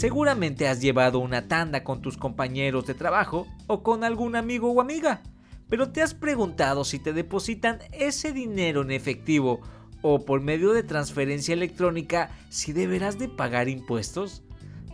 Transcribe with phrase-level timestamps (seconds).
[0.00, 4.80] Seguramente has llevado una tanda con tus compañeros de trabajo o con algún amigo o
[4.80, 5.20] amiga,
[5.68, 9.60] pero te has preguntado si te depositan ese dinero en efectivo
[10.00, 14.42] o por medio de transferencia electrónica si deberás de pagar impuestos.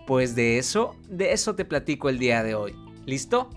[0.08, 2.74] Pues de eso, de eso te platico el día de hoy.
[3.04, 3.48] ¿Listo?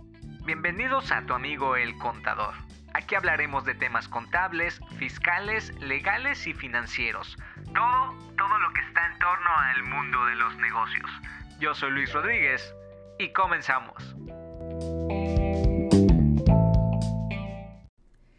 [0.46, 2.69] Bienvenidos a tu amigo el contador.
[2.94, 7.38] Aquí hablaremos de temas contables, fiscales, legales y financieros.
[7.74, 11.10] Todo, todo lo que está en torno al mundo de los negocios.
[11.60, 12.74] Yo soy Luis Rodríguez
[13.20, 14.16] y comenzamos.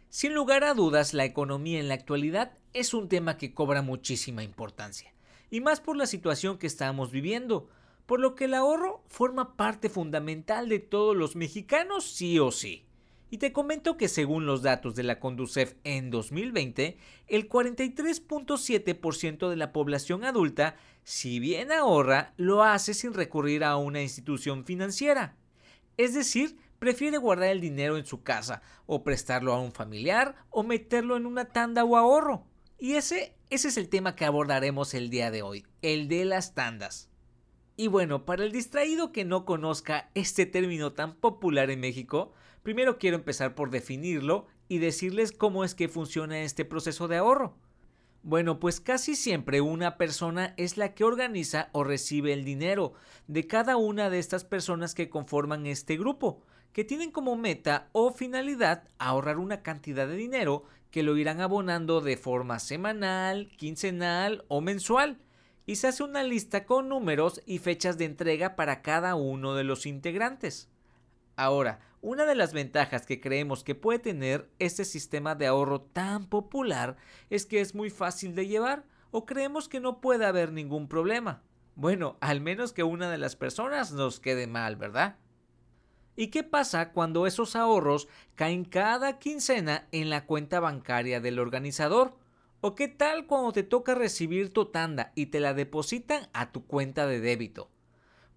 [0.09, 4.43] Sin lugar a dudas, la economía en la actualidad es un tema que cobra muchísima
[4.43, 5.13] importancia,
[5.49, 7.69] y más por la situación que estamos viviendo,
[8.05, 12.85] por lo que el ahorro forma parte fundamental de todos los mexicanos sí o sí.
[13.31, 19.55] Y te comento que según los datos de la Conducef en 2020, el 43.7% de
[19.55, 25.37] la población adulta, si bien ahorra, lo hace sin recurrir a una institución financiera.
[25.95, 30.63] Es decir, prefiere guardar el dinero en su casa, o prestarlo a un familiar, o
[30.63, 32.43] meterlo en una tanda o ahorro.
[32.77, 36.53] Y ese, ese es el tema que abordaremos el día de hoy, el de las
[36.53, 37.10] tandas.
[37.81, 42.99] Y bueno, para el distraído que no conozca este término tan popular en México, primero
[42.99, 47.55] quiero empezar por definirlo y decirles cómo es que funciona este proceso de ahorro.
[48.21, 52.93] Bueno, pues casi siempre una persona es la que organiza o recibe el dinero
[53.25, 56.43] de cada una de estas personas que conforman este grupo,
[56.73, 61.99] que tienen como meta o finalidad ahorrar una cantidad de dinero que lo irán abonando
[61.99, 65.17] de forma semanal, quincenal o mensual,
[65.65, 69.63] y se hace una lista con números y fechas de entrega para cada uno de
[69.63, 70.69] los integrantes.
[71.35, 76.25] Ahora, una de las ventajas que creemos que puede tener este sistema de ahorro tan
[76.27, 76.97] popular
[77.29, 81.43] es que es muy fácil de llevar o creemos que no puede haber ningún problema.
[81.75, 85.17] Bueno, al menos que una de las personas nos quede mal, ¿verdad?
[86.15, 92.17] ¿Y qué pasa cuando esos ahorros caen cada quincena en la cuenta bancaria del organizador?
[92.63, 96.67] ¿O qué tal cuando te toca recibir tu tanda y te la depositan a tu
[96.67, 97.71] cuenta de débito?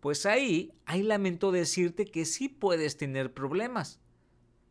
[0.00, 4.00] Pues ahí, ahí lamento decirte que sí puedes tener problemas.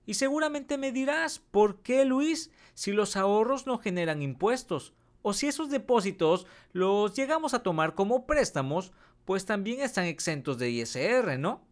[0.07, 2.49] Y seguramente me dirás, ¿por qué Luis?
[2.73, 8.25] Si los ahorros no generan impuestos, o si esos depósitos los llegamos a tomar como
[8.25, 8.91] préstamos,
[9.23, 11.63] pues también están exentos de ISR, ¿no?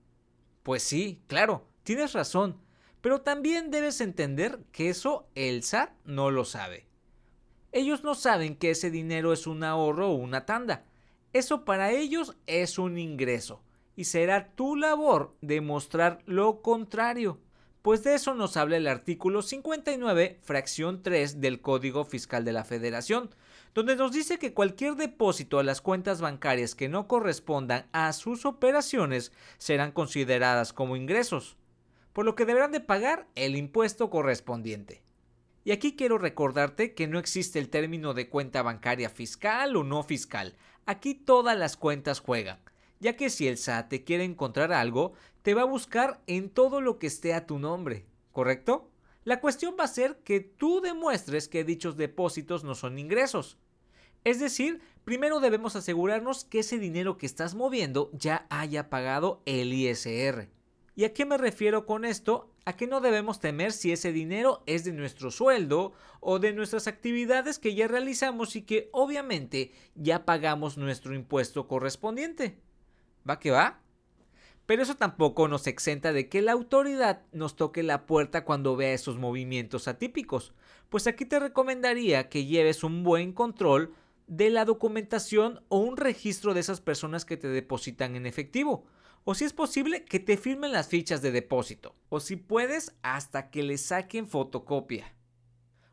[0.62, 2.62] Pues sí, claro, tienes razón,
[3.02, 6.91] pero también debes entender que eso el SAT no lo sabe.
[7.72, 10.84] Ellos no saben que ese dinero es un ahorro o una tanda.
[11.34, 13.62] Eso para ellos es un ingreso
[13.96, 17.40] y será tu labor demostrar lo contrario.
[17.82, 22.64] Pues de eso nos habla el artículo 59, fracción 3 del Código Fiscal de la
[22.64, 23.30] Federación,
[23.74, 28.46] donde nos dice que cualquier depósito a las cuentas bancarias que no correspondan a sus
[28.46, 31.56] operaciones serán consideradas como ingresos,
[32.12, 35.02] por lo que deberán de pagar el impuesto correspondiente.
[35.64, 40.04] Y aquí quiero recordarte que no existe el término de cuenta bancaria fiscal o no
[40.04, 40.56] fiscal.
[40.86, 42.60] Aquí todas las cuentas juegan
[43.02, 46.82] ya que si el SAT te quiere encontrar algo, te va a buscar en todo
[46.82, 48.90] lo que esté a tu nombre, ¿correcto?
[49.24, 53.58] La cuestión va a ser que tú demuestres que dichos depósitos no son ingresos.
[54.24, 59.74] Es decir, primero debemos asegurarnos que ese dinero que estás moviendo ya haya pagado el
[59.74, 60.48] ISR.
[60.96, 62.54] ¿Y a qué me refiero con esto?
[62.66, 66.88] A que no debemos temer si ese dinero es de nuestro sueldo o de nuestras
[66.88, 72.60] actividades que ya realizamos y que obviamente ya pagamos nuestro impuesto correspondiente.
[73.28, 73.82] ¿Va que va?
[74.66, 78.94] Pero eso tampoco nos exenta de que la autoridad nos toque la puerta cuando vea
[78.94, 80.54] esos movimientos atípicos,
[80.90, 83.94] pues aquí te recomendaría que lleves un buen control
[84.28, 88.86] de la documentación o un registro de esas personas que te depositan en efectivo,
[89.24, 93.50] o si es posible que te firmen las fichas de depósito, o si puedes hasta
[93.50, 95.14] que le saquen fotocopia.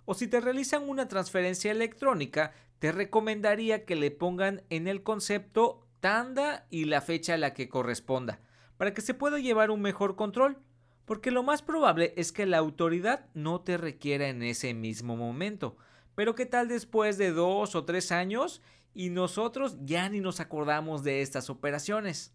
[0.05, 5.87] O si te realizan una transferencia electrónica, te recomendaría que le pongan en el concepto
[6.00, 8.41] tanda y la fecha a la que corresponda,
[8.76, 10.58] para que se pueda llevar un mejor control,
[11.05, 15.76] porque lo más probable es que la autoridad no te requiera en ese mismo momento.
[16.14, 18.62] Pero ¿qué tal después de dos o tres años
[18.94, 22.35] y nosotros ya ni nos acordamos de estas operaciones?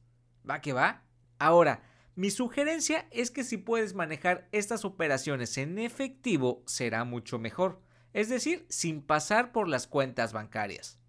[0.49, 1.03] ¿Va que va?
[1.39, 1.83] Ahora,
[2.15, 7.81] mi sugerencia es que si puedes manejar estas operaciones en efectivo será mucho mejor,
[8.13, 10.99] es decir, sin pasar por las cuentas bancarias.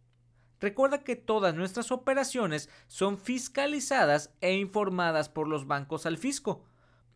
[0.60, 6.64] Recuerda que todas nuestras operaciones son fiscalizadas e informadas por los bancos al fisco.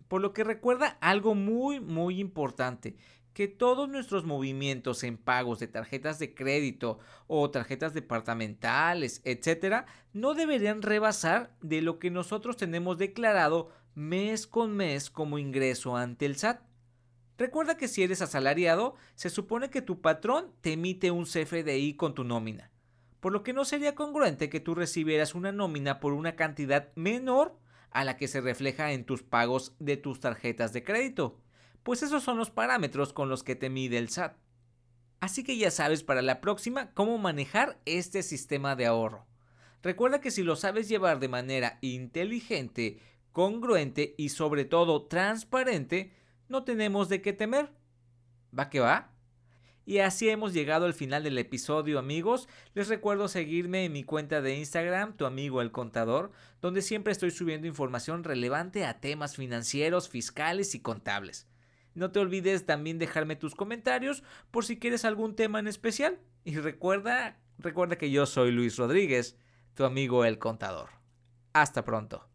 [0.06, 2.96] Por lo que recuerda algo muy muy importante,
[3.38, 6.98] que todos nuestros movimientos en pagos de tarjetas de crédito
[7.28, 14.74] o tarjetas departamentales, etcétera, no deberían rebasar de lo que nosotros tenemos declarado mes con
[14.74, 16.62] mes como ingreso ante el SAT.
[17.36, 22.14] Recuerda que si eres asalariado, se supone que tu patrón te emite un CFDI con
[22.16, 22.72] tu nómina,
[23.20, 27.56] por lo que no sería congruente que tú recibieras una nómina por una cantidad menor
[27.92, 31.38] a la que se refleja en tus pagos de tus tarjetas de crédito,
[31.82, 34.36] pues esos son los parámetros con los que te mide el SAT.
[35.20, 39.26] Así que ya sabes para la próxima cómo manejar este sistema de ahorro.
[39.82, 43.00] Recuerda que si lo sabes llevar de manera inteligente,
[43.32, 46.12] congruente y sobre todo transparente,
[46.48, 47.70] no tenemos de qué temer.
[48.56, 49.12] ¿Va que va?
[49.88, 52.46] Y así hemos llegado al final del episodio amigos.
[52.74, 57.30] Les recuerdo seguirme en mi cuenta de Instagram, tu amigo el contador, donde siempre estoy
[57.30, 61.46] subiendo información relevante a temas financieros, fiscales y contables.
[61.98, 64.22] No te olvides también dejarme tus comentarios
[64.52, 66.20] por si quieres algún tema en especial.
[66.44, 69.36] Y recuerda, recuerda que yo soy Luis Rodríguez,
[69.74, 70.90] tu amigo el contador.
[71.52, 72.27] Hasta pronto.